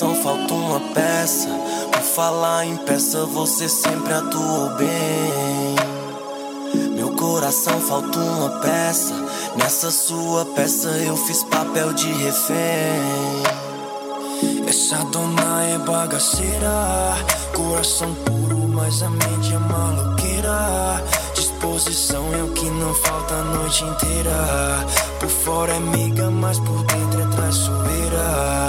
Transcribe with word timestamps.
coração 0.00 0.14
falta 0.14 0.54
uma 0.54 0.80
peça. 0.94 1.48
Por 1.92 2.00
falar 2.00 2.64
em 2.64 2.76
peça, 2.76 3.26
você 3.26 3.68
sempre 3.68 4.14
atuou 4.14 4.70
bem. 4.70 5.76
Meu 6.94 7.10
coração 7.12 7.78
falta 7.80 8.18
uma 8.18 8.48
peça. 8.60 9.14
Nessa 9.56 9.90
sua 9.90 10.46
peça 10.46 10.88
eu 10.88 11.14
fiz 11.16 11.42
papel 11.44 11.92
de 11.92 12.10
refém. 12.12 12.56
Essa 14.66 15.04
dona 15.04 15.64
é 15.64 15.78
bagaceira. 15.78 17.16
Coração 17.54 18.14
puro, 18.24 18.56
mas 18.68 19.02
a 19.02 19.10
mente 19.10 19.52
é 19.52 19.58
maloqueira. 19.58 21.04
Disposição 21.34 22.24
é 22.34 22.42
o 22.42 22.48
que 22.52 22.70
não 22.70 22.94
falta 22.94 23.34
a 23.34 23.44
noite 23.44 23.84
inteira. 23.84 24.86
Por 25.18 25.28
fora 25.28 25.72
é 25.74 25.76
amiga, 25.76 26.30
mas 26.30 26.58
por 26.58 26.82
dentro 26.84 27.20
é 27.20 27.26
traiçoeira. 27.36 28.59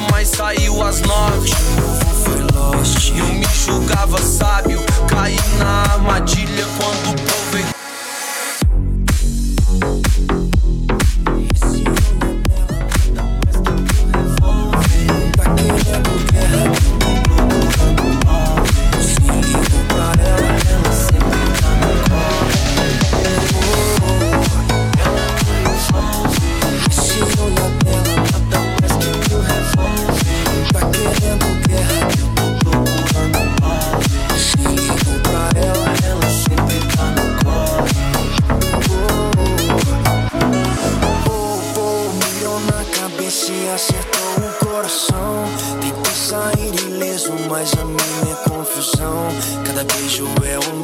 Mas 0.00 0.28
saiu 0.28 0.82
às 0.82 1.00
nove. 1.00 1.48
De 1.48 1.80
novo 1.80 2.14
foi 2.24 2.40
lost. 2.54 3.12
Me 3.12 3.46
julgava 3.54 4.18
sábio, 4.18 4.80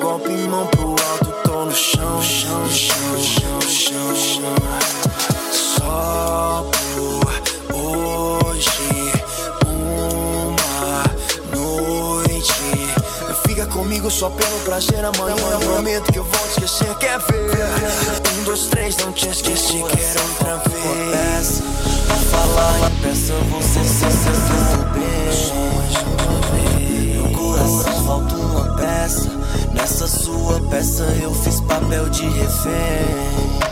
golpe, 0.01 0.33
mão 0.49 0.67
pro 0.67 0.89
alto, 0.89 1.33
tô 1.45 1.65
no 1.67 1.73
chão, 1.73 2.23
chão, 2.23 2.69
chão, 2.69 3.21
chão, 3.21 3.61
chão, 3.61 4.17
chão. 4.17 5.40
Só 14.21 14.29
pelo 14.29 14.61
prazer, 14.61 15.03
amanhã 15.03 15.35
eu 15.35 15.61
prometo 15.61 16.13
que 16.13 16.19
eu 16.19 16.25
vou 16.25 16.47
esquecer, 16.49 16.95
quer 16.99 17.19
ver? 17.21 17.57
Um, 18.39 18.45
dois, 18.45 18.67
três, 18.67 18.95
não 18.99 19.11
te 19.13 19.27
esqueci, 19.31 19.83
quero 19.83 20.23
outra 20.29 20.59
vez. 20.69 21.63
Pra 22.07 22.17
falar 22.17 22.91
em 22.91 22.97
peça, 22.97 23.33
você 23.51 23.83
se 23.83 24.05
acertou 24.05 24.85
bem. 24.93 25.09
Meu 27.15 27.33
coração 27.33 28.05
falta 28.05 28.35
uma 28.35 28.77
peça. 28.77 29.31
Nessa 29.73 30.07
sua 30.07 30.61
peça 30.69 31.05
eu 31.23 31.33
fiz 31.33 31.59
papel 31.63 32.11
de 32.11 32.29
refém. 32.29 33.71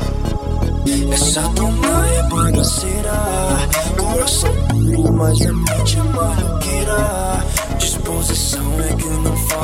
Essa 1.13 1.43
dona 1.43 2.09
é 2.09 2.23
bagaceira 2.23 3.13
Coração 3.99 4.55
puro, 4.69 5.13
mas 5.13 5.43
a 5.43 5.53
mente 5.53 5.99
é 5.99 6.03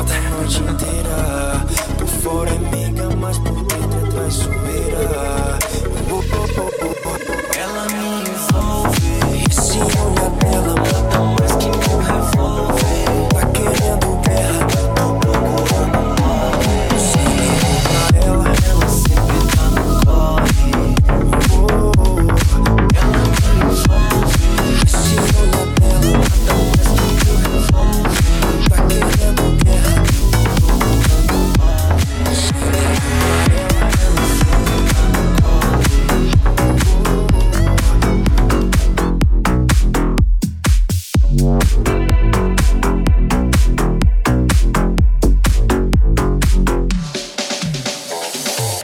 maloqueira 0.06 0.44
Disposição 0.44 1.03